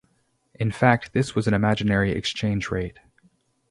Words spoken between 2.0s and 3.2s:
exchange rate.